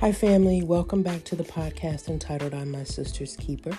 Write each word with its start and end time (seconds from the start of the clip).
Hi, 0.00 0.12
family. 0.12 0.62
Welcome 0.62 1.02
back 1.02 1.24
to 1.24 1.36
the 1.36 1.42
podcast 1.42 2.08
entitled 2.08 2.52
I'm 2.52 2.70
My 2.70 2.84
Sister's 2.84 3.34
Keeper. 3.34 3.72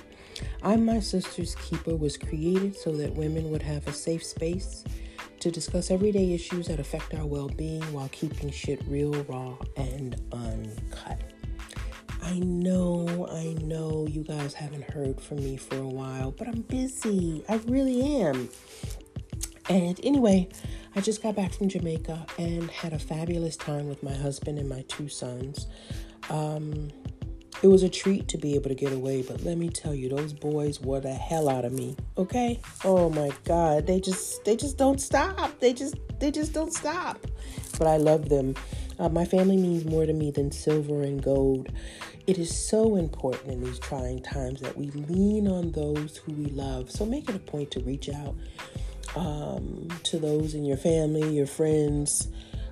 I'm 0.64 0.84
My 0.84 1.00
Sister's 1.00 1.54
Keeper 1.54 1.96
was 1.96 2.18
created 2.18 2.76
so 2.76 2.92
that 2.94 3.14
women 3.14 3.52
would 3.52 3.62
have 3.62 3.88
a 3.88 3.94
safe 3.94 4.24
space 4.24 4.84
to 5.40 5.52
discuss 5.52 5.92
everyday 5.92 6.34
issues 6.34 6.70
that 6.70 6.80
affect 6.80 7.14
our 7.14 7.28
well 7.28 7.50
being 7.50 7.84
while 7.94 8.10
keeping 8.12 8.50
shit 8.50 8.82
real, 8.88 9.14
raw, 9.26 9.58
and 9.76 10.20
uncut. 10.32 11.22
I 12.24 12.40
know, 12.40 13.28
I 13.32 13.56
know 13.62 14.08
you 14.10 14.24
guys 14.24 14.56
haven't 14.56 14.90
heard 14.90 15.22
from 15.22 15.38
me 15.38 15.56
for 15.56 15.78
a 15.78 15.88
while, 15.88 16.32
but 16.32 16.48
I'm 16.48 16.62
busy. 16.62 17.44
I 17.48 17.58
really 17.68 18.22
am. 18.24 18.50
And 19.70 20.00
anyway, 20.04 20.50
I 20.96 21.02
just 21.02 21.22
got 21.22 21.36
back 21.36 21.54
from 21.54 21.70
Jamaica 21.70 22.26
and 22.40 22.72
had 22.72 22.94
a 22.94 23.00
fabulous 23.00 23.56
time 23.56 23.88
with 23.88 24.02
my 24.02 24.14
husband 24.14 24.58
and 24.58 24.68
my 24.68 24.84
two 24.88 25.10
sons. 25.10 25.68
Um, 26.30 26.90
it 27.64 27.68
was 27.68 27.82
a 27.82 27.90
treat 27.90 28.28
to 28.30 28.38
be 28.38 28.54
able 28.54 28.70
to 28.70 28.76
get 28.76 28.94
away, 28.94 29.24
but 29.24 29.44
let 29.44 29.58
me 29.58 29.70
tell 29.70 29.94
you, 29.94 30.10
those 30.10 30.32
boys 30.32 30.80
wore 30.80 31.00
the 31.00 31.14
hell 31.14 31.50
out 31.50 31.66
of 31.66 31.74
me. 31.74 31.96
Okay? 32.18 32.60
Oh 32.84 33.10
my 33.10 33.32
God, 33.46 33.88
they 33.88 34.00
just 34.00 34.46
they 34.46 34.56
just 34.56 34.78
don't 34.78 35.02
stop. 35.02 35.60
They 35.60 35.74
just 35.74 35.96
they 36.20 36.30
just 36.30 36.54
don't 36.54 36.74
stop. 36.74 37.18
But 37.80 37.88
I 37.88 37.98
love 37.98 38.30
them. 38.30 38.56
Uh, 39.00 39.10
my 39.10 39.26
family 39.26 39.58
means 39.58 39.86
more 39.86 40.06
to 40.06 40.14
me 40.14 40.32
than 40.32 40.52
silver 40.52 41.02
and 41.02 41.22
gold. 41.22 41.70
It 42.26 42.38
is 42.38 42.56
so 42.56 42.96
important 42.96 43.52
in 43.54 43.64
these 43.64 43.80
trying 43.80 44.22
times 44.22 44.60
that 44.62 44.78
we 44.78 44.92
lean 44.92 45.48
on 45.48 45.72
those 45.72 46.18
who 46.18 46.34
we 46.34 46.48
love. 46.48 46.92
So 46.92 47.06
make 47.06 47.30
it 47.30 47.36
a 47.36 47.40
point 47.40 47.72
to 47.72 47.80
reach 47.80 48.10
out 48.10 48.36
um, 49.16 49.88
to 50.04 50.20
those 50.20 50.54
in 50.54 50.66
your 50.66 50.78
family, 50.78 51.36
your 51.36 51.48
friends. 51.48 52.28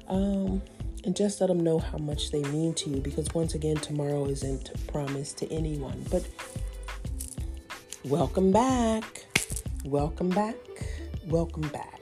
Um, 0.08 0.62
and 1.06 1.16
just 1.16 1.40
let 1.40 1.48
them 1.48 1.60
know 1.60 1.78
how 1.78 2.00
much 2.00 2.32
they 2.32 2.42
mean 2.46 2.74
to 2.74 2.90
you 2.90 3.00
because 3.00 3.28
once 3.36 3.54
again 3.54 3.78
tomorrow 3.78 4.26
isn't 4.26 4.72
promised 4.88 5.38
to 5.38 5.52
anyone. 5.52 6.04
But 6.10 6.28
welcome 8.04 8.52
back. 8.52 9.26
Welcome 9.86 10.30
back. 10.30 10.56
Welcome 11.28 11.68
back. 11.70 12.02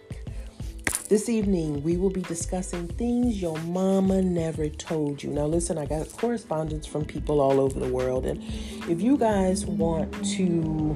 This 1.09 1.27
evening 1.27 1.83
we 1.83 1.97
will 1.97 2.09
be 2.09 2.21
discussing 2.21 2.87
things 2.87 3.41
your 3.41 3.57
mama 3.59 4.21
never 4.21 4.69
told 4.69 5.21
you. 5.21 5.31
Now 5.31 5.47
listen 5.47 5.77
i 5.77 5.85
got 5.85 6.09
correspondence 6.13 6.87
from 6.87 7.03
people 7.03 7.41
all 7.41 7.59
over 7.59 7.79
the 7.79 7.89
world 7.89 8.25
and 8.25 8.41
if 8.89 9.01
you 9.01 9.17
guys 9.17 9.65
want 9.65 10.11
to 10.37 10.95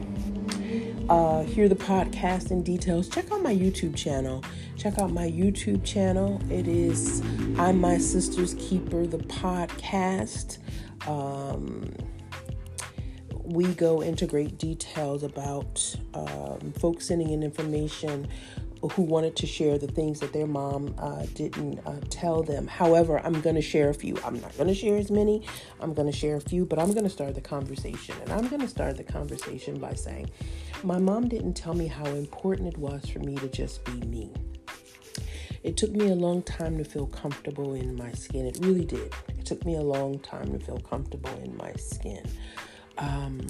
uh, 1.10 1.44
hear 1.44 1.70
the 1.70 1.76
podcast 1.76 2.52
in 2.52 2.64
details, 2.64 3.08
check 3.08 3.32
out 3.32 3.42
my 3.42 3.54
YouTube 3.54 3.96
channel. 3.96 4.44
Check 4.76 5.00
out 5.00 5.12
my 5.12 5.30
YouTube 5.30 5.84
channel. 5.86 6.42
It 6.52 6.68
is 6.68 7.22
I'm 7.58 7.80
My 7.80 7.98
Sister's 7.98 8.54
Keeper, 8.56 9.08
the 9.08 9.20
podcast. 9.20 10.58
Um, 11.08 11.94
we 13.32 13.74
go 13.76 14.02
into 14.02 14.26
great 14.26 14.58
details 14.58 15.24
about 15.24 15.96
um, 16.14 16.74
folks 16.80 17.08
sending 17.08 17.30
in 17.30 17.44
information 17.44 18.28
who 18.94 19.02
wanted 19.02 19.36
to 19.36 19.48
share 19.48 19.78
the 19.78 19.88
things 19.88 20.20
that 20.20 20.34
their 20.34 20.48
mom 20.48 20.94
uh, 20.98 21.26
didn't 21.34 21.80
uh, 21.86 22.00
tell 22.10 22.44
them. 22.44 22.68
However, 22.68 23.20
I'm 23.24 23.42
going 23.42 23.56
to 23.56 23.62
share 23.62 23.90
a 23.90 23.94
few. 23.94 24.18
I'm 24.24 24.40
not 24.40 24.56
going 24.58 24.68
to 24.68 24.76
share 24.76 24.98
as 24.98 25.10
many. 25.10 25.46
I'm 25.80 25.94
going 25.94 26.10
to 26.12 26.18
share 26.18 26.36
a 26.36 26.42
few, 26.42 26.66
but 26.66 26.80
I'm 26.80 26.92
going 26.94 27.04
to 27.04 27.10
start 27.10 27.36
the 27.36 27.42
conversation. 27.42 28.16
And 28.22 28.32
I'm 28.32 28.48
going 28.48 28.62
to 28.62 28.68
start 28.68 28.98
the 28.98 29.04
conversation 29.04 29.80
by 29.80 29.94
saying, 29.94 30.30
my 30.84 31.00
mom 31.00 31.28
didn't 31.28 31.54
tell 31.54 31.74
me 31.74 31.88
how 31.88 32.06
important 32.06 32.68
it 32.68 32.78
was 32.78 33.08
for 33.10 33.20
me 33.20 33.36
to 33.38 33.48
just 33.48 33.84
be 33.86 33.94
me. 33.94 34.32
It 35.64 35.76
took 35.76 35.92
me 35.92 36.10
a 36.10 36.16
long 36.16 36.44
time 36.44 36.78
to 36.78 36.84
feel 36.84 37.08
comfortable 37.08 37.74
in 37.74 37.96
my 37.96 38.12
skin. 38.14 38.46
It 38.46 38.60
really 38.62 38.86
did. 38.86 39.14
It 39.38 39.46
took 39.46 39.66
me 39.66 39.76
a 39.76 39.82
long 39.82 40.20
time 40.20 40.52
to 40.52 40.60
feel 40.64 40.80
comfortable 40.80 41.36
in 41.44 41.58
my 41.58 41.74
skin. 41.74 42.24
Um, 43.00 43.42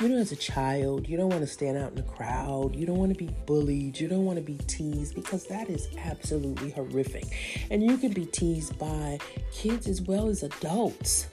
you 0.00 0.08
know, 0.08 0.18
as 0.18 0.30
a 0.30 0.36
child, 0.36 1.08
you 1.08 1.16
don't 1.16 1.30
want 1.30 1.40
to 1.40 1.46
stand 1.46 1.78
out 1.78 1.90
in 1.90 1.94
the 1.94 2.02
crowd. 2.02 2.76
You 2.76 2.84
don't 2.84 2.98
want 2.98 3.16
to 3.16 3.18
be 3.18 3.32
bullied. 3.46 3.98
You 3.98 4.08
don't 4.08 4.24
want 4.24 4.36
to 4.38 4.44
be 4.44 4.58
teased 4.66 5.14
because 5.14 5.44
that 5.46 5.70
is 5.70 5.88
absolutely 5.96 6.70
horrific. 6.70 7.24
And 7.70 7.82
you 7.82 7.96
can 7.96 8.12
be 8.12 8.26
teased 8.26 8.78
by 8.78 9.18
kids 9.52 9.86
as 9.86 10.02
well 10.02 10.28
as 10.28 10.42
adults. 10.42 11.28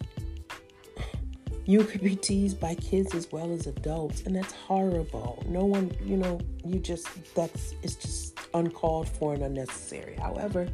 You 1.66 1.84
could 1.84 2.02
be 2.02 2.16
teased 2.16 2.60
by 2.60 2.76
kids 2.76 3.14
as 3.16 3.32
well 3.32 3.54
as 3.54 3.68
adults, 3.68 4.22
and 4.22 4.36
that's 4.36 4.54
horrible. 4.54 5.44
No 5.48 5.66
one, 5.66 5.96
you 6.04 6.18
know, 6.18 6.40
you 6.66 6.80
just, 6.80 7.08
that's, 7.36 7.74
it's 7.84 7.96
just 7.96 8.38
uncalled 8.54 9.08
for 9.08 9.34
and 9.34 9.44
unnecessary. 9.44 10.16
However, 10.16 10.68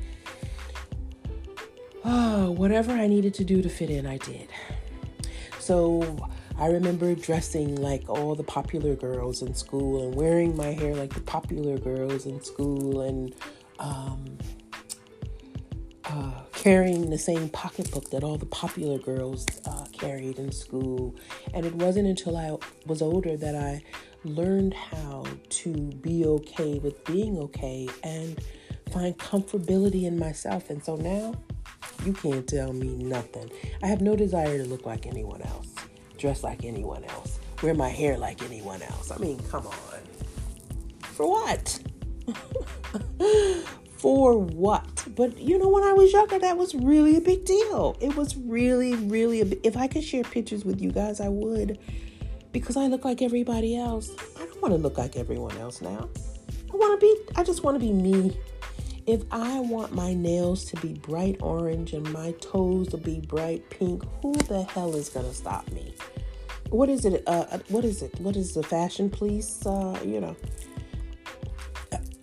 oh, 2.05 2.51
whatever 2.57 2.91
I 2.91 3.07
needed 3.07 3.33
to 3.35 3.43
do 3.43 3.61
to 3.61 3.69
fit 3.69 3.89
in, 3.89 4.05
I 4.07 4.17
did. 4.17 4.47
So, 5.59 6.17
I 6.59 6.67
remember 6.67 7.15
dressing 7.15 7.75
like 7.75 8.09
all 8.09 8.35
the 8.35 8.43
popular 8.43 8.93
girls 8.93 9.41
in 9.41 9.53
school 9.53 10.03
and 10.03 10.13
wearing 10.13 10.57
my 10.57 10.73
hair 10.73 10.93
like 10.93 11.13
the 11.13 11.21
popular 11.21 11.77
girls 11.77 12.25
in 12.25 12.43
school 12.43 12.99
and 12.99 13.33
um, 13.79 14.37
uh, 16.03 16.41
carrying 16.51 17.09
the 17.09 17.17
same 17.17 17.47
pocketbook 17.47 18.09
that 18.09 18.25
all 18.25 18.37
the 18.37 18.45
popular 18.45 18.97
girls 18.97 19.45
uh, 19.67 19.85
carried 19.93 20.37
in 20.37 20.51
school. 20.51 21.15
And 21.53 21.65
it 21.65 21.73
wasn't 21.75 22.09
until 22.09 22.35
I 22.35 22.57
was 22.85 23.01
older 23.01 23.37
that 23.37 23.55
I 23.55 23.81
learned 24.25 24.73
how 24.73 25.23
to 25.49 25.71
be 25.71 26.25
okay 26.25 26.77
with 26.79 27.05
being 27.05 27.37
okay 27.37 27.87
and 28.03 28.37
find 28.91 29.17
comfortability 29.17 30.03
in 30.03 30.19
myself. 30.19 30.69
And 30.69 30.83
so 30.83 30.97
now 30.97 31.35
you 32.03 32.11
can't 32.11 32.45
tell 32.45 32.73
me 32.73 32.97
nothing. 32.97 33.49
I 33.81 33.87
have 33.87 34.01
no 34.01 34.17
desire 34.17 34.57
to 34.57 34.65
look 34.65 34.85
like 34.85 35.05
anyone 35.05 35.41
else 35.41 35.78
dress 36.19 36.43
like 36.43 36.63
anyone 36.65 37.03
else, 37.05 37.39
wear 37.63 37.73
my 37.73 37.89
hair 37.89 38.17
like 38.17 38.43
anyone 38.43 38.81
else. 38.81 39.11
I 39.11 39.17
mean, 39.17 39.39
come 39.49 39.65
on. 39.65 39.73
For 41.01 41.29
what? 41.29 41.79
For 43.97 44.37
what? 44.37 45.05
But 45.15 45.37
you 45.37 45.57
know, 45.57 45.69
when 45.69 45.83
I 45.83 45.93
was 45.93 46.13
younger, 46.13 46.39
that 46.39 46.57
was 46.57 46.75
really 46.75 47.17
a 47.17 47.21
big 47.21 47.45
deal. 47.45 47.97
It 47.99 48.15
was 48.15 48.37
really, 48.37 48.95
really, 48.95 49.41
a, 49.41 49.45
if 49.63 49.75
I 49.75 49.87
could 49.87 50.03
share 50.03 50.23
pictures 50.23 50.63
with 50.63 50.81
you 50.81 50.91
guys, 50.91 51.19
I 51.19 51.29
would. 51.29 51.79
Because 52.51 52.77
I 52.77 52.87
look 52.87 53.05
like 53.05 53.21
everybody 53.21 53.77
else. 53.77 54.11
I 54.37 54.45
don't 54.45 54.61
want 54.61 54.73
to 54.73 54.77
look 54.77 54.97
like 54.97 55.15
everyone 55.15 55.57
else 55.57 55.81
now. 55.81 56.09
I 56.71 56.75
want 56.77 56.99
to 56.99 57.05
be, 57.05 57.33
I 57.35 57.43
just 57.43 57.63
want 57.63 57.75
to 57.75 57.79
be 57.79 57.91
me. 57.91 58.37
If 59.09 59.23
I 59.31 59.59
want 59.59 59.95
my 59.95 60.13
nails 60.13 60.65
to 60.65 60.75
be 60.81 60.93
bright 60.93 61.37
orange 61.41 61.93
and 61.93 62.07
my 62.13 62.31
toes 62.33 62.89
to 62.89 62.97
be 62.97 63.19
bright 63.21 63.67
pink, 63.71 64.03
who 64.21 64.33
the 64.33 64.61
hell 64.61 64.95
is 64.95 65.09
going 65.09 65.25
to 65.25 65.33
stop 65.33 65.67
me? 65.71 65.95
What 66.69 66.89
is 66.89 67.05
it? 67.05 67.23
Uh, 67.25 67.45
uh, 67.49 67.57
what 67.69 67.83
is 67.85 68.03
it? 68.03 68.19
What 68.19 68.35
is 68.35 68.53
the 68.53 68.61
fashion 68.61 69.09
police? 69.09 69.65
Uh, 69.65 69.99
you 70.05 70.21
know, 70.21 70.35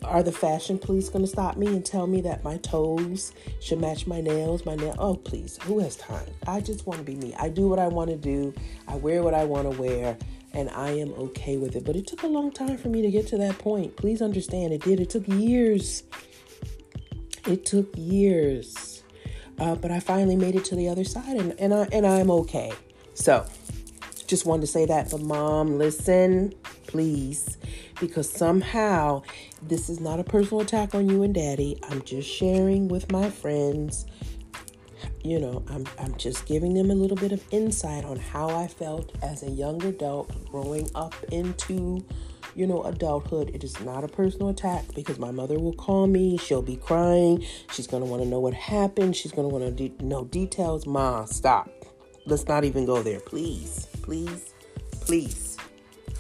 are 0.04 0.22
the 0.22 0.30
fashion 0.30 0.78
police 0.78 1.08
going 1.08 1.24
to 1.24 1.28
stop 1.28 1.56
me 1.56 1.66
and 1.66 1.84
tell 1.84 2.06
me 2.06 2.20
that 2.20 2.44
my 2.44 2.56
toes 2.58 3.32
should 3.60 3.80
match 3.80 4.06
my 4.06 4.20
nails? 4.20 4.64
My 4.64 4.76
nail? 4.76 4.94
Oh, 4.97 5.16
please, 5.16 5.58
who 5.62 5.80
has 5.80 5.97
time? 5.97 6.30
I 6.47 6.60
just 6.60 6.86
want 6.86 7.00
to 7.00 7.04
be 7.04 7.16
me. 7.16 7.34
I 7.36 7.48
do 7.48 7.66
what 7.66 7.80
I 7.80 7.88
want 7.88 8.10
to 8.10 8.16
do. 8.16 8.54
I 8.86 8.94
wear 8.94 9.24
what 9.24 9.34
I 9.34 9.42
want 9.42 9.68
to 9.72 9.76
wear 9.76 10.16
and 10.53 10.70
I 10.70 10.91
am 10.91 11.12
okay 11.14 11.56
with 11.56 11.74
it. 11.74 11.84
But 11.84 11.97
it 11.97 12.06
took 12.06 12.22
a 12.22 12.28
long 12.28 12.53
time 12.53 12.76
for 12.76 12.91
me 12.91 13.03
to 13.03 13.10
get 13.10 13.26
to 13.26 13.38
that 13.38 13.58
point. 13.58 13.97
Please 13.97 14.22
understand, 14.22 14.72
it 14.72 14.82
did. 14.82 15.00
It 15.00 15.10
took 15.10 15.26
years. 15.26 16.04
It 17.47 17.65
took 17.65 17.89
years. 17.97 19.03
Uh, 19.59 19.75
but 19.75 19.91
I 19.91 20.01
finally 20.01 20.37
made 20.37 20.55
it 20.55 20.65
to 20.67 20.77
the 20.77 20.89
other 20.89 21.05
side 21.05 21.37
and, 21.37 21.59
and 21.59 21.73
I 21.73 21.89
and 21.93 22.07
I'm 22.07 22.31
okay. 22.31 22.73
So 23.15 23.47
just 24.27 24.45
wanted 24.45 24.62
to 24.62 24.67
say 24.67 24.84
that. 24.87 25.11
But 25.11 25.23
mom, 25.23 25.79
listen, 25.79 26.53
please. 26.87 27.57
Because 28.01 28.31
somehow 28.31 29.23
this 29.62 29.89
is 29.89 30.01
not 30.01 30.21
a 30.21 30.25
personal 30.25 30.61
attack 30.61 30.95
on 30.95 31.09
you 31.09 31.23
and 31.23 31.34
daddy. 31.34 31.79
I'm 31.89 32.03
just 32.03 32.28
sharing 32.28 32.89
with 32.89 33.10
my 33.10 33.31
friends. 33.31 34.07
You 35.25 35.41
know, 35.41 35.65
I'm 35.69 35.84
I'm 35.99 36.16
just 36.16 36.47
giving 36.47 36.75
them 36.75 36.91
a 36.91 36.95
little 36.95 37.16
bit 37.16 37.33
of 37.33 37.42
insight 37.51 38.04
on 38.04 38.16
how 38.19 38.49
I 38.51 38.69
felt 38.69 39.13
as 39.22 39.42
a 39.42 39.51
young 39.51 39.83
adult 39.84 40.31
growing 40.51 40.89
up 40.95 41.15
into 41.33 42.04
you 42.56 42.66
know, 42.66 42.82
adulthood. 42.84 43.50
It 43.54 43.62
is 43.62 43.78
not 43.82 44.03
a 44.03 44.08
personal 44.08 44.48
attack 44.48 44.86
because 44.94 45.18
my 45.18 45.30
mother 45.30 45.58
will 45.58 45.74
call 45.74 46.06
me. 46.06 46.38
She'll 46.38 46.62
be 46.62 46.76
crying. 46.76 47.44
She's 47.70 47.86
going 47.86 48.03
to 48.03 48.08
want 48.08 48.22
to 48.22 48.28
know 48.28 48.41
what 48.41 48.54
happened. 48.54 49.14
She's 49.14 49.30
going 49.30 49.48
to 49.48 49.54
want 49.54 49.76
to 49.76 49.88
de- 49.88 50.04
know 50.04 50.24
details. 50.24 50.86
Ma, 50.86 51.26
stop. 51.26 51.70
Let's 52.24 52.48
not 52.48 52.64
even 52.64 52.86
go 52.86 53.03
there, 53.03 53.20
please. 53.20 53.86
Please. 54.00 54.54
Please. 55.03 55.58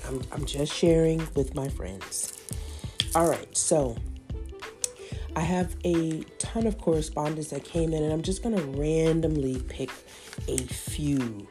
I'm, 0.06 0.22
I'm 0.30 0.44
just 0.44 0.72
sharing 0.72 1.26
with 1.34 1.54
my 1.54 1.68
friends. 1.68 2.34
All 3.14 3.28
right, 3.28 3.56
so 3.56 3.96
I 5.34 5.40
have 5.40 5.74
a 5.84 6.20
ton 6.38 6.66
of 6.66 6.78
correspondence 6.78 7.48
that 7.48 7.64
came 7.64 7.94
in, 7.94 8.02
and 8.02 8.12
I'm 8.12 8.22
just 8.22 8.42
going 8.42 8.56
to 8.56 8.62
randomly 8.78 9.58
pick 9.68 9.90
a 10.48 10.58
few. 10.58 11.48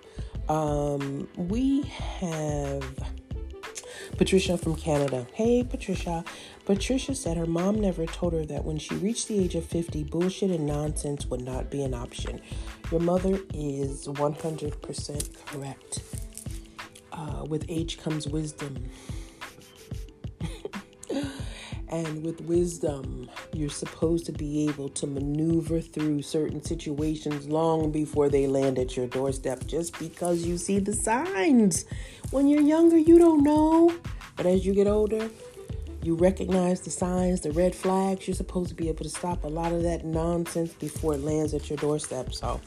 Um, 0.48 1.28
we 1.38 1.82
have 1.82 2.84
Patricia 4.18 4.58
from 4.58 4.76
Canada. 4.76 5.28
Hey, 5.34 5.64
Patricia. 5.64 6.24
Patricia 6.66 7.14
said 7.14 7.36
her 7.36 7.46
mom 7.46 7.82
never 7.82 8.06
told 8.06 8.32
her 8.32 8.46
that 8.46 8.64
when 8.64 8.78
she 8.78 8.96
reached 8.96 9.28
the 9.28 9.44
age 9.44 9.56
of 9.56 9.66
50, 9.66 10.06
bullshit 10.06 10.52
and 10.52 10.66
nonsense 10.66 11.26
would 11.28 11.42
not 11.42 11.70
be 11.70 11.84
an 11.84 11.94
option. 11.94 12.40
Your 12.92 13.02
mother 13.02 13.40
is 13.54 14.08
100% 14.08 15.46
correct. 15.46 16.02
Uh, 17.12 17.46
with 17.48 17.66
age 17.68 17.98
comes 18.00 18.28
wisdom. 18.28 18.90
And 21.90 22.24
with 22.24 22.42
wisdom, 22.42 23.30
you're 23.54 23.70
supposed 23.70 24.26
to 24.26 24.32
be 24.32 24.68
able 24.68 24.90
to 24.90 25.08
maneuver 25.08 25.82
through 25.82 26.22
certain 26.22 26.64
situations 26.64 27.48
long 27.48 27.92
before 27.92 28.30
they 28.30 28.48
land 28.48 28.80
at 28.80 28.98
your 28.98 29.08
doorstep 29.08 29.66
just 29.68 29.98
because 30.00 30.46
you 30.46 30.58
see 30.58 30.80
the 30.80 30.94
signs. 30.94 31.86
When 32.32 32.48
you're 32.48 32.62
younger, 32.62 32.98
you 32.98 33.20
don't 33.20 33.44
know. 33.44 33.94
But 34.36 34.46
as 34.46 34.66
you 34.66 34.74
get 34.74 34.88
older, 34.88 35.30
you 36.04 36.16
recognize 36.16 36.82
the 36.82 36.90
signs, 36.92 37.42
the 37.42 37.52
red 37.52 37.74
flags. 37.74 38.28
You're 38.28 38.36
supposed 38.36 38.70
to 38.70 38.76
be 38.76 38.90
able 38.90 39.04
to 39.04 39.10
stop 39.10 39.44
a 39.44 39.48
lot 39.48 39.72
of 39.72 39.84
that 39.84 40.06
nonsense 40.06 40.74
before 40.74 41.14
it 41.14 41.22
lands 41.22 41.54
at 41.54 41.70
your 41.70 41.78
doorstep. 41.78 42.34
So, 42.34 42.60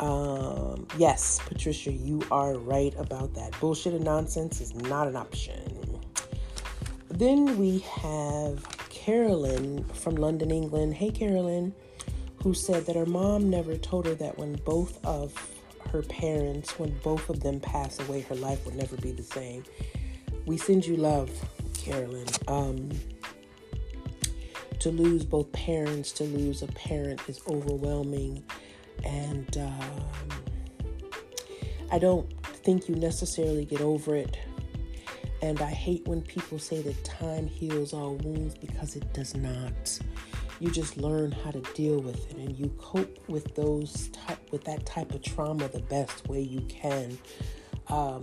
um, 0.00 0.86
yes, 0.98 1.40
Patricia, 1.46 1.92
you 1.92 2.22
are 2.30 2.54
right 2.58 2.94
about 2.98 3.34
that. 3.34 3.58
Bullshit 3.60 3.94
and 3.94 4.04
nonsense 4.04 4.60
is 4.60 4.74
not 4.74 5.08
an 5.08 5.16
option. 5.16 5.93
Then 7.16 7.58
we 7.58 7.78
have 7.78 8.66
Carolyn 8.90 9.84
from 9.94 10.16
London, 10.16 10.50
England. 10.50 10.94
Hey, 10.94 11.12
Carolyn, 11.12 11.72
who 12.42 12.54
said 12.54 12.86
that 12.86 12.96
her 12.96 13.06
mom 13.06 13.48
never 13.48 13.76
told 13.76 14.06
her 14.06 14.16
that 14.16 14.36
when 14.36 14.56
both 14.64 14.98
of 15.06 15.32
her 15.92 16.02
parents, 16.02 16.76
when 16.76 16.98
both 17.04 17.30
of 17.30 17.38
them 17.38 17.60
pass 17.60 18.00
away, 18.00 18.22
her 18.22 18.34
life 18.34 18.64
would 18.66 18.74
never 18.74 18.96
be 18.96 19.12
the 19.12 19.22
same. 19.22 19.62
We 20.44 20.56
send 20.56 20.86
you 20.86 20.96
love. 20.96 21.30
Carolyn. 21.74 22.26
Um, 22.48 22.90
to 24.80 24.90
lose 24.90 25.24
both 25.24 25.52
parents, 25.52 26.10
to 26.12 26.24
lose 26.24 26.62
a 26.62 26.66
parent 26.66 27.20
is 27.28 27.40
overwhelming. 27.46 28.42
And 29.04 29.56
um, 29.56 30.00
I 31.92 32.00
don't 32.00 32.28
think 32.44 32.88
you 32.88 32.96
necessarily 32.96 33.64
get 33.64 33.80
over 33.80 34.16
it. 34.16 34.36
And 35.44 35.60
I 35.60 35.72
hate 35.72 36.08
when 36.08 36.22
people 36.22 36.58
say 36.58 36.80
that 36.80 37.04
time 37.04 37.46
heals 37.46 37.92
all 37.92 38.14
wounds 38.14 38.54
because 38.54 38.96
it 38.96 39.12
does 39.12 39.36
not. 39.36 39.98
You 40.58 40.70
just 40.70 40.96
learn 40.96 41.32
how 41.32 41.50
to 41.50 41.60
deal 41.74 42.00
with 42.00 42.30
it 42.30 42.38
and 42.38 42.58
you 42.58 42.70
cope 42.78 43.18
with 43.28 43.54
those 43.54 44.08
type 44.08 44.38
with 44.52 44.64
that 44.64 44.86
type 44.86 45.12
of 45.12 45.20
trauma 45.20 45.68
the 45.68 45.80
best 45.80 46.26
way 46.28 46.40
you 46.40 46.62
can. 46.62 47.18
Um, 47.88 48.22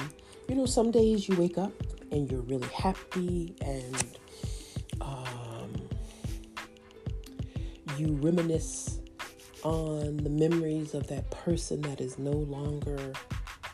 you 0.50 0.56
know, 0.56 0.66
some 0.66 0.90
days 0.90 1.30
you 1.30 1.36
wake 1.36 1.60
up 1.60 1.72
and 2.12 2.30
you're 2.30 2.42
really 2.42 2.70
happy 2.70 3.56
and 3.62 4.18
um, 5.00 5.72
you 7.98 8.16
reminisce 8.16 9.00
on 9.62 10.18
the 10.18 10.30
memories 10.32 10.96
of 10.96 11.06
that 11.06 11.30
person 11.30 11.82
that 11.82 12.02
is 12.02 12.18
no 12.18 12.32
longer 12.32 13.14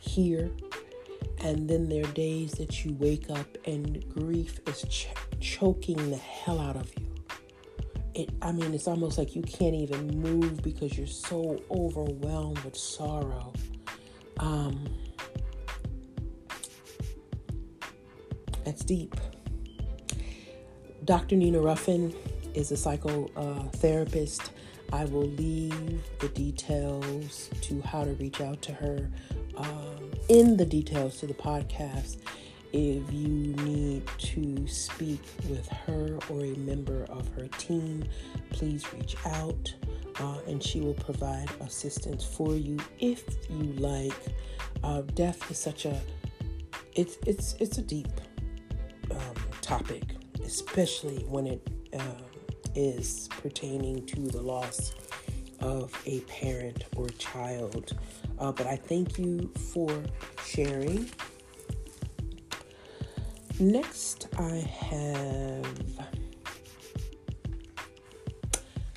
here. 0.02 0.52
And 1.40 1.70
then 1.70 1.88
there 1.88 2.04
are 2.04 2.12
days 2.14 2.52
that 2.54 2.84
you 2.84 2.94
wake 2.96 3.30
up 3.30 3.48
and 3.66 4.08
grief 4.10 4.60
is 4.68 4.84
ch- 4.90 5.08
choking 5.40 6.10
the 6.10 6.18
hell 6.18 6.60
out 6.60 6.76
of 6.76 6.92
you. 6.98 7.06
It, 8.16 8.30
I 8.42 8.52
mean, 8.52 8.74
it's 8.74 8.88
almost 8.88 9.18
like 9.18 9.36
you 9.36 9.44
can't 9.44 9.76
even 9.76 10.20
move 10.20 10.64
because 10.64 10.98
you're 10.98 11.06
so 11.08 11.62
overwhelmed 11.70 12.60
with 12.60 12.76
sorrow. 12.76 13.54
Um, 14.40 14.88
That's 18.68 18.84
deep. 18.84 19.16
Dr. 21.06 21.38
Nina 21.38 21.62
Ruffin 21.62 22.14
is 22.54 22.70
a 22.74 22.76
psychotherapist. 22.76 24.50
I 24.92 25.06
will 25.06 25.28
leave 25.28 26.04
the 26.20 26.28
details 26.28 27.50
to 27.62 27.82
how 27.84 28.04
to 28.04 28.12
reach 28.16 28.42
out 28.42 28.62
to 28.64 28.74
her 28.74 29.10
in 30.30 30.58
the 30.58 30.66
details 30.66 31.20
to 31.20 31.28
the 31.28 31.34
podcast. 31.34 32.18
If 32.74 33.12
you 33.14 33.56
need 33.64 34.06
to 34.18 34.68
speak 34.68 35.22
with 35.50 35.68
her 35.68 36.20
or 36.30 36.42
a 36.42 36.56
member 36.58 37.06
of 37.10 37.28
her 37.36 37.48
team, 37.58 38.04
please 38.50 38.86
reach 38.94 39.16
out 39.26 39.74
uh, 40.20 40.38
and 40.48 40.62
she 40.62 40.82
will 40.82 40.94
provide 40.94 41.50
assistance 41.62 42.24
for 42.24 42.56
you 42.56 42.78
if 43.00 43.24
you 43.50 43.74
like. 43.74 44.14
Uh, 44.84 45.02
death 45.14 45.50
is 45.50 45.58
such 45.58 45.86
a 45.86 46.00
it's 46.94 47.18
it's 47.26 47.56
it's 47.60 47.78
a 47.78 47.82
deep 47.82 48.08
um, 49.12 49.36
topic, 49.62 50.04
especially 50.44 51.24
when 51.30 51.48
it 51.48 51.68
uh, 51.98 52.22
is 52.76 53.30
pertaining 53.42 54.06
to 54.08 54.22
the 54.28 54.42
loss 54.42 54.94
of 55.60 55.94
a 56.06 56.20
parent 56.22 56.86
or 56.96 57.10
child. 57.10 57.98
Uh, 58.40 58.52
but 58.52 58.68
I 58.68 58.76
thank 58.76 59.18
you 59.18 59.52
for 59.74 60.04
sharing. 60.46 61.10
Next, 63.60 64.28
I 64.38 64.56
have 64.56 66.08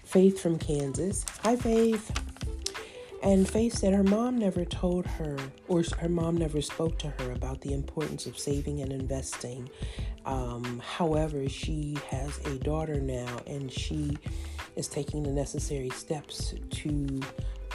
Faith 0.04 0.40
from 0.40 0.58
Kansas. 0.58 1.24
Hi, 1.42 1.56
Faith. 1.56 2.10
And 3.22 3.48
Faith 3.48 3.74
said 3.78 3.92
her 3.92 4.02
mom 4.02 4.38
never 4.38 4.64
told 4.64 5.06
her, 5.06 5.36
or 5.68 5.84
her 5.98 6.08
mom 6.08 6.36
never 6.36 6.60
spoke 6.62 6.98
to 6.98 7.10
her 7.10 7.32
about 7.32 7.60
the 7.60 7.72
importance 7.72 8.26
of 8.26 8.38
saving 8.38 8.80
and 8.80 8.92
investing. 8.92 9.68
Um, 10.24 10.82
however, 10.84 11.48
she 11.48 11.96
has 12.10 12.38
a 12.46 12.58
daughter 12.58 13.00
now, 13.00 13.40
and 13.46 13.70
she 13.70 14.18
is 14.76 14.88
taking 14.88 15.22
the 15.22 15.30
necessary 15.30 15.90
steps 15.90 16.54
to 16.70 17.20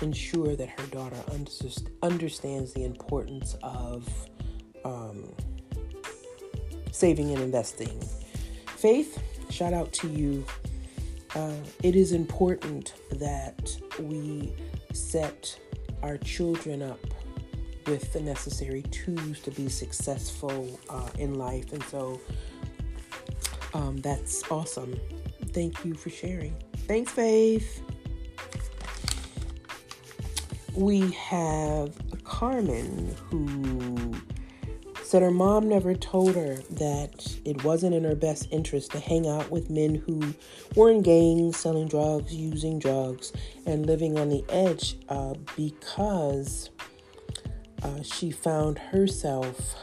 ensure 0.02 0.56
that 0.56 0.70
her 0.70 0.88
daughter 0.88 1.18
understands 2.02 2.74
the 2.74 2.84
importance 2.84 3.56
of 3.64 4.08
um, 4.84 5.32
saving 6.92 7.32
and 7.32 7.42
investing. 7.42 8.02
Faith, 8.68 9.22
shout 9.50 9.74
out 9.74 9.92
to 9.94 10.08
you. 10.08 10.46
Uh, 11.34 11.54
it 11.84 11.96
is 11.96 12.12
important 12.12 12.94
that 13.12 13.76
we 14.00 14.54
set 14.94 15.58
our 16.04 16.18
children 16.18 16.82
up 16.82 17.00
with 17.88 18.12
the 18.14 18.20
necessary 18.22 18.82
tools 18.84 19.40
to 19.42 19.52
be 19.52 19.70
successful 19.70 20.80
uh, 20.90 21.10
in 21.20 21.36
life. 21.36 21.72
And 21.72 21.84
so 21.84 22.20
um, 23.74 23.98
that's 23.98 24.50
awesome. 24.50 25.00
Thank 25.52 25.86
you 25.86 25.94
for 25.94 26.10
sharing. 26.10 26.56
Thanks, 26.88 27.12
Faith. 27.12 27.82
We 30.76 31.12
have 31.12 31.96
Carmen 32.24 33.16
who 33.30 34.14
said 35.02 35.24
her 35.24 35.32
mom 35.32 35.68
never 35.68 35.96
told 35.96 36.36
her 36.36 36.58
that 36.72 37.38
it 37.44 37.64
wasn't 37.64 37.96
in 37.96 38.04
her 38.04 38.16
best 38.16 38.48
interest 38.52 38.92
to 38.92 39.00
hang 39.00 39.28
out 39.28 39.50
with 39.50 39.70
men 39.70 39.96
who 39.96 40.36
were 40.76 40.92
in 40.92 41.02
gangs, 41.02 41.58
selling 41.58 41.88
drugs, 41.88 42.36
using 42.36 42.78
drugs, 42.78 43.34
and 43.66 43.88
living 43.88 44.20
on 44.20 44.30
the 44.30 44.44
edge 44.50 44.98
uh, 45.10 45.34
because 45.56 46.70
uh, 47.82 48.04
she 48.04 48.30
found 48.30 48.78
herself 48.78 49.76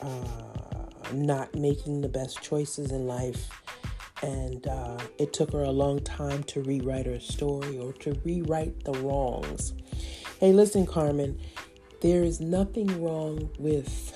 uh, 0.00 1.12
not 1.12 1.54
making 1.54 2.00
the 2.00 2.08
best 2.08 2.40
choices 2.40 2.90
in 2.90 3.06
life. 3.06 3.50
And 4.22 4.66
uh, 4.66 4.98
it 5.18 5.32
took 5.32 5.52
her 5.52 5.62
a 5.62 5.70
long 5.70 6.00
time 6.00 6.42
to 6.44 6.62
rewrite 6.62 7.06
her 7.06 7.20
story 7.20 7.78
or 7.78 7.92
to 7.94 8.18
rewrite 8.24 8.84
the 8.84 8.92
wrongs. 8.92 9.74
Hey, 10.40 10.52
listen, 10.52 10.86
Carmen, 10.86 11.38
there 12.00 12.22
is 12.22 12.40
nothing 12.40 13.02
wrong 13.02 13.50
with 13.58 14.12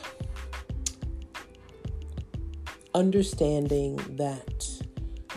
understanding 2.94 3.96
that 4.16 4.68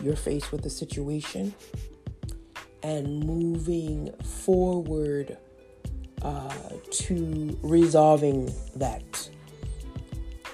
you're 0.01 0.15
faced 0.15 0.51
with 0.51 0.65
a 0.65 0.70
situation 0.70 1.53
and 2.84 3.24
moving 3.24 4.12
forward 4.24 5.38
uh, 6.22 6.53
to 6.91 7.58
resolving 7.62 8.51
that 8.75 9.30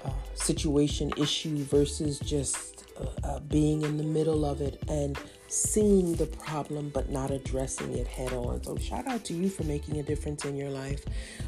uh, 0.04 0.10
situation 0.34 1.12
issue 1.18 1.64
versus 1.64 2.20
just 2.20 2.67
uh, 3.00 3.28
uh 3.28 3.40
being 3.40 3.82
in 3.82 3.98
the 3.98 4.04
middle 4.04 4.46
of 4.46 4.62
it 4.62 4.82
and 4.88 5.18
seeing 5.48 6.16
the 6.16 6.26
problem 6.26 6.90
but 6.90 7.10
not 7.10 7.32
addressing 7.32 7.94
it 7.94 8.08
head 8.08 8.34
on. 8.34 8.62
So 8.64 8.78
shout 8.78 9.08
out 9.08 9.24
to 9.26 9.34
you 9.34 9.50
for 9.50 9.64
making 9.64 9.98
a 9.98 10.04
difference 10.04 10.46
in 10.46 10.56
your 10.56 10.70
life. 10.70 11.04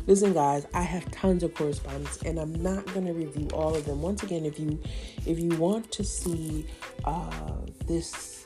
Listen 0.07 0.33
guys, 0.33 0.65
I 0.73 0.81
have 0.81 1.09
tons 1.11 1.43
of 1.43 1.53
correspondence 1.53 2.21
and 2.23 2.39
I'm 2.39 2.53
not 2.63 2.85
going 2.93 3.05
to 3.05 3.13
review 3.13 3.47
all 3.53 3.75
of 3.75 3.85
them. 3.85 4.01
Once 4.01 4.23
again, 4.23 4.45
if 4.45 4.59
you 4.59 4.79
if 5.25 5.39
you 5.39 5.49
want 5.57 5.91
to 5.91 6.03
see 6.03 6.65
uh, 7.03 7.57
this 7.85 8.45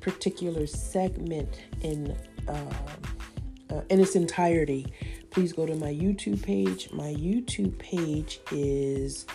particular 0.00 0.66
segment 0.66 1.60
in 1.80 2.16
uh, 2.48 2.74
uh, 3.70 3.80
in 3.88 4.00
its 4.00 4.14
entirety, 4.14 4.92
please 5.30 5.52
go 5.52 5.66
to 5.66 5.74
my 5.74 5.92
YouTube 5.92 6.42
page. 6.42 6.90
My 6.92 7.14
YouTube 7.14 7.78
page 7.78 8.40
is 8.50 9.26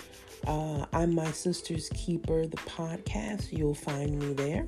Uh, 0.47 0.85
I'm 0.93 1.13
My 1.13 1.29
Sister's 1.31 1.89
Keeper, 1.89 2.47
the 2.47 2.55
podcast. 2.55 3.51
You'll 3.51 3.73
find 3.73 4.17
me 4.17 4.31
there. 4.31 4.65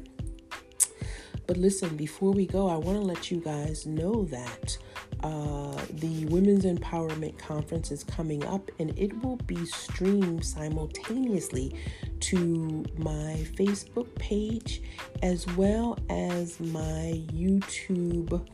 But 1.48 1.56
listen, 1.56 1.96
before 1.96 2.34
we 2.34 2.46
go, 2.46 2.68
I 2.68 2.76
want 2.76 3.00
to 3.00 3.06
let 3.06 3.32
you 3.32 3.40
guys 3.40 3.86
know 3.86 4.26
that 4.26 4.78
uh, 5.24 5.82
the 5.94 6.26
Women's 6.26 6.66
Empowerment 6.66 7.38
Conference 7.38 7.92
is 7.92 8.04
coming 8.04 8.46
up 8.46 8.70
and 8.80 8.92
it 9.00 9.24
will 9.24 9.38
be 9.38 9.66
streamed 9.68 10.44
simultaneously 10.44 11.74
to 12.20 12.84
my 12.98 13.48
Facebook 13.56 14.14
page 14.16 14.82
as 15.24 15.48
well 15.56 15.98
as 16.10 16.60
my 16.60 17.24
YouTube 17.32 18.46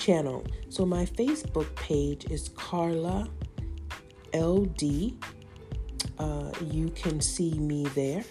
channel. 0.00 0.44
So, 0.68 0.84
my 0.84 1.06
Facebook 1.06 1.72
page 1.76 2.24
is 2.28 2.48
Carla 2.56 3.28
LD. 4.34 5.14
Uh, 6.22 6.52
you 6.70 6.88
can 6.90 7.20
see 7.20 7.52
me 7.58 7.84
there. 7.96 8.24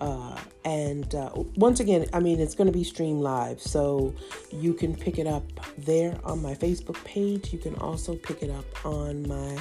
Uh, 0.00 0.36
and 0.64 1.14
uh, 1.14 1.30
once 1.56 1.80
again, 1.80 2.06
I 2.12 2.20
mean, 2.20 2.40
it's 2.40 2.54
going 2.54 2.66
to 2.66 2.72
be 2.72 2.84
streamed 2.84 3.20
live, 3.20 3.60
so 3.60 4.14
you 4.52 4.74
can 4.74 4.94
pick 4.94 5.18
it 5.18 5.26
up 5.26 5.44
there 5.78 6.18
on 6.24 6.40
my 6.40 6.54
Facebook 6.54 7.02
page. 7.04 7.52
You 7.52 7.58
can 7.58 7.74
also 7.76 8.14
pick 8.14 8.42
it 8.42 8.50
up 8.50 8.86
on 8.86 9.26
my 9.28 9.58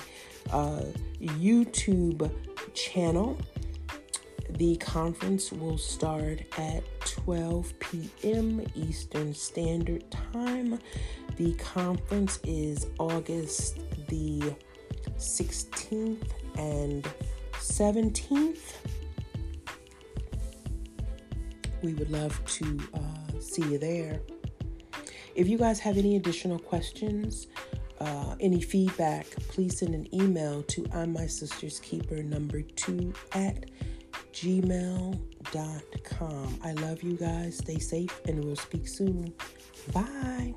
uh, 0.51 0.83
YouTube 1.19 2.31
channel. 2.73 3.37
The 4.49 4.75
conference 4.77 5.51
will 5.51 5.77
start 5.77 6.41
at 6.57 6.83
12 7.05 7.79
p.m. 7.79 8.63
Eastern 8.75 9.33
Standard 9.33 10.03
Time. 10.33 10.79
The 11.37 11.53
conference 11.53 12.39
is 12.43 12.87
August 12.99 13.79
the 14.07 14.53
16th 15.17 16.29
and 16.57 17.07
17th 17.61 18.75
we 21.81 21.93
would 21.93 22.11
love 22.11 22.43
to 22.45 22.79
uh, 22.93 23.39
see 23.39 23.63
you 23.63 23.77
there. 23.77 24.21
If 25.35 25.47
you 25.47 25.57
guys 25.57 25.79
have 25.79 25.97
any 25.97 26.15
additional 26.17 26.59
questions, 26.59 27.47
uh, 27.99 28.35
any 28.39 28.61
feedback, 28.61 29.27
please 29.49 29.79
send 29.79 29.95
an 29.95 30.13
email 30.13 30.63
to 30.63 30.85
I'm 30.93 31.13
My 31.13 31.27
Sister's 31.27 31.79
Keeper 31.79 32.23
number 32.23 32.61
two 32.61 33.13
at 33.33 33.69
gmail.com. 34.33 35.19
I 36.63 36.73
love 36.73 37.03
you 37.03 37.13
guys. 37.13 37.57
Stay 37.57 37.79
safe 37.79 38.21
and 38.25 38.43
we'll 38.43 38.55
speak 38.55 38.87
soon. 38.87 39.33
Bye. 39.93 40.55